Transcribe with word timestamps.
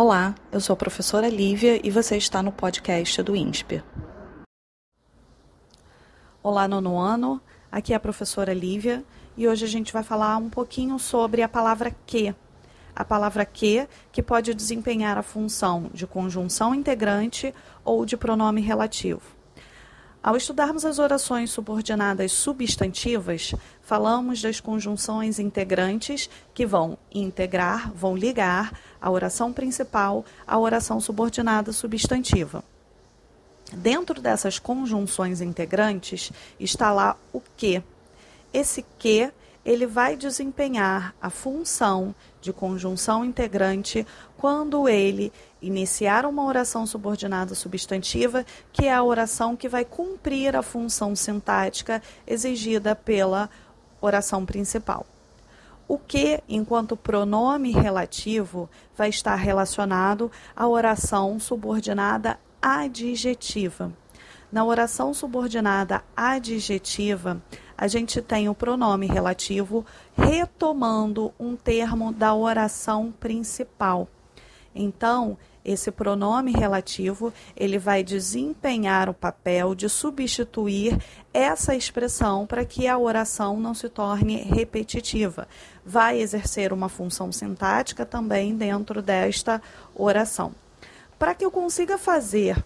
Olá, 0.00 0.36
eu 0.52 0.60
sou 0.60 0.74
a 0.74 0.76
professora 0.76 1.28
Lívia 1.28 1.80
e 1.82 1.90
você 1.90 2.16
está 2.16 2.40
no 2.40 2.52
podcast 2.52 3.20
do 3.20 3.34
INSPE. 3.34 3.82
Olá, 6.40 6.68
nono 6.68 6.96
ano, 6.96 7.40
aqui 7.68 7.92
é 7.92 7.96
a 7.96 7.98
professora 7.98 8.54
Lívia 8.54 9.02
e 9.36 9.48
hoje 9.48 9.64
a 9.64 9.68
gente 9.68 9.92
vai 9.92 10.04
falar 10.04 10.36
um 10.36 10.48
pouquinho 10.48 11.00
sobre 11.00 11.42
a 11.42 11.48
palavra 11.48 11.92
que. 12.06 12.32
A 12.94 13.04
palavra 13.04 13.44
que, 13.44 13.88
que 14.12 14.22
pode 14.22 14.54
desempenhar 14.54 15.18
a 15.18 15.22
função 15.24 15.90
de 15.92 16.06
conjunção 16.06 16.72
integrante 16.72 17.52
ou 17.84 18.06
de 18.06 18.16
pronome 18.16 18.60
relativo. 18.60 19.37
Ao 20.22 20.36
estudarmos 20.36 20.84
as 20.84 20.98
orações 20.98 21.50
subordinadas 21.50 22.32
substantivas, 22.32 23.54
falamos 23.80 24.42
das 24.42 24.60
conjunções 24.60 25.38
integrantes 25.38 26.28
que 26.52 26.66
vão 26.66 26.98
integrar, 27.14 27.92
vão 27.92 28.16
ligar 28.16 28.78
a 29.00 29.10
oração 29.10 29.52
principal 29.52 30.24
à 30.46 30.58
oração 30.58 31.00
subordinada 31.00 31.72
substantiva. 31.72 32.64
Dentro 33.72 34.20
dessas 34.20 34.58
conjunções 34.58 35.40
integrantes 35.40 36.32
está 36.58 36.90
lá 36.92 37.16
o 37.32 37.40
que. 37.56 37.82
Esse 38.52 38.84
que 38.98 39.30
ele 39.68 39.84
vai 39.84 40.16
desempenhar 40.16 41.14
a 41.20 41.28
função 41.28 42.14
de 42.40 42.54
conjunção 42.54 43.22
integrante 43.22 44.06
quando 44.38 44.88
ele 44.88 45.30
iniciar 45.60 46.24
uma 46.24 46.42
oração 46.42 46.86
subordinada 46.86 47.54
substantiva, 47.54 48.46
que 48.72 48.86
é 48.86 48.94
a 48.94 49.02
oração 49.02 49.54
que 49.54 49.68
vai 49.68 49.84
cumprir 49.84 50.56
a 50.56 50.62
função 50.62 51.14
sintática 51.14 52.02
exigida 52.26 52.96
pela 52.96 53.50
oração 54.00 54.46
principal. 54.46 55.04
O 55.86 55.98
que, 55.98 56.42
enquanto 56.48 56.96
pronome 56.96 57.70
relativo, 57.70 58.70
vai 58.96 59.10
estar 59.10 59.34
relacionado 59.34 60.32
à 60.56 60.66
oração 60.66 61.38
subordinada 61.38 62.40
adjetiva. 62.62 63.92
Na 64.50 64.64
oração 64.64 65.12
subordinada 65.12 66.02
adjetiva, 66.16 67.42
a 67.78 67.86
gente 67.86 68.20
tem 68.20 68.48
o 68.48 68.54
pronome 68.54 69.06
relativo 69.06 69.86
retomando 70.16 71.32
um 71.38 71.54
termo 71.54 72.12
da 72.12 72.34
oração 72.34 73.14
principal. 73.20 74.08
Então, 74.74 75.38
esse 75.64 75.90
pronome 75.92 76.50
relativo, 76.50 77.32
ele 77.56 77.78
vai 77.78 78.02
desempenhar 78.02 79.08
o 79.08 79.14
papel 79.14 79.76
de 79.76 79.88
substituir 79.88 80.98
essa 81.32 81.76
expressão 81.76 82.46
para 82.46 82.64
que 82.64 82.88
a 82.88 82.98
oração 82.98 83.60
não 83.60 83.74
se 83.74 83.88
torne 83.88 84.38
repetitiva. 84.38 85.46
Vai 85.86 86.20
exercer 86.20 86.72
uma 86.72 86.88
função 86.88 87.30
sintática 87.30 88.04
também 88.04 88.56
dentro 88.56 89.00
desta 89.00 89.62
oração. 89.94 90.52
Para 91.16 91.34
que 91.34 91.44
eu 91.44 91.50
consiga 91.50 91.96
fazer 91.96 92.56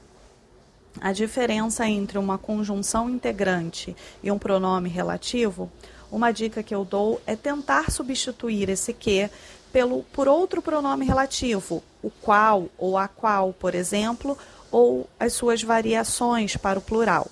a 1.03 1.11
diferença 1.11 1.84
entre 1.84 2.17
uma 2.17 2.39
conjunção 2.39 3.11
integrante 3.11 3.97
e 4.22 4.31
um 4.31 4.39
pronome 4.39 4.89
relativo, 4.89 5.69
uma 6.12 6.31
dica 6.31 6.62
que 6.62 6.72
eu 6.72 6.84
dou 6.84 7.20
é 7.27 7.34
tentar 7.34 7.91
substituir 7.91 8.69
esse 8.69 8.92
que 8.92 9.28
pelo, 9.72 10.05
por 10.12 10.28
outro 10.28 10.62
pronome 10.62 11.05
relativo, 11.05 11.83
o 12.00 12.09
qual 12.09 12.69
ou 12.78 12.97
a 12.97 13.09
qual, 13.09 13.53
por 13.53 13.75
exemplo, 13.75 14.39
ou 14.70 15.09
as 15.19 15.33
suas 15.33 15.61
variações 15.61 16.56
para 16.56 16.78
o 16.78 16.83
plural, 16.83 17.27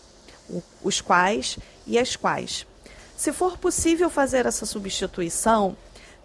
os 0.83 1.01
quais 1.01 1.57
e 1.87 1.97
as 1.97 2.17
quais. 2.17 2.67
Se 3.17 3.33
for 3.33 3.57
possível 3.57 4.11
fazer 4.11 4.47
essa 4.47 4.67
substituição, 4.67 5.77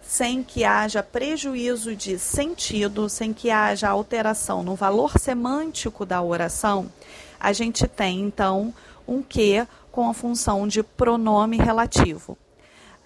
sem 0.02 0.42
que 0.42 0.64
haja 0.64 1.00
prejuízo 1.00 1.94
de 1.94 2.18
sentido, 2.18 3.08
sem 3.08 3.32
que 3.32 3.50
haja 3.50 3.88
alteração 3.88 4.64
no 4.64 4.74
valor 4.74 5.16
semântico 5.18 6.04
da 6.04 6.20
oração, 6.20 6.90
a 7.38 7.52
gente 7.52 7.86
tem 7.86 8.20
então 8.20 8.72
um 9.06 9.22
que 9.22 9.66
com 9.90 10.08
a 10.08 10.14
função 10.14 10.66
de 10.66 10.82
pronome 10.82 11.56
relativo. 11.56 12.36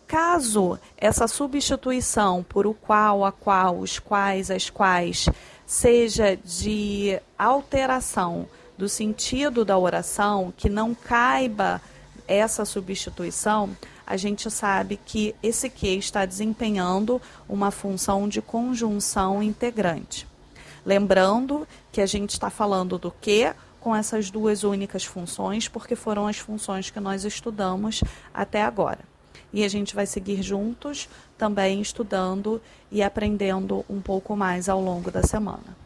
Caso 0.06 0.78
essa 0.96 1.28
substituição 1.28 2.42
por 2.42 2.66
o 2.66 2.74
qual, 2.74 3.24
a 3.24 3.30
qual, 3.30 3.78
os 3.78 3.98
quais, 3.98 4.50
as 4.50 4.68
quais 4.68 5.28
seja 5.64 6.36
de 6.36 7.20
alteração 7.38 8.48
do 8.76 8.88
sentido 8.88 9.64
da 9.64 9.78
oração, 9.78 10.52
que 10.56 10.68
não 10.68 10.94
caiba 10.94 11.80
essa 12.26 12.64
substituição, 12.64 13.70
a 14.04 14.16
gente 14.16 14.50
sabe 14.50 14.98
que 15.06 15.32
esse 15.40 15.70
que 15.70 15.86
está 15.96 16.26
desempenhando 16.26 17.22
uma 17.48 17.70
função 17.70 18.28
de 18.28 18.42
conjunção 18.42 19.40
integrante. 19.40 20.26
Lembrando 20.84 21.68
que 21.92 22.00
a 22.00 22.06
gente 22.06 22.30
está 22.30 22.50
falando 22.50 22.98
do 22.98 23.12
que 23.12 23.54
com 23.80 23.96
essas 23.96 24.30
duas 24.30 24.62
únicas 24.62 25.04
funções, 25.04 25.66
porque 25.66 25.96
foram 25.96 26.26
as 26.26 26.38
funções 26.38 26.90
que 26.90 27.00
nós 27.00 27.24
estudamos 27.24 28.02
até 28.32 28.62
agora. 28.62 29.00
E 29.52 29.64
a 29.64 29.68
gente 29.68 29.94
vai 29.94 30.06
seguir 30.06 30.42
juntos 30.42 31.08
também 31.36 31.80
estudando 31.80 32.60
e 32.90 33.02
aprendendo 33.02 33.84
um 33.88 34.00
pouco 34.00 34.36
mais 34.36 34.68
ao 34.68 34.80
longo 34.80 35.10
da 35.10 35.22
semana. 35.22 35.76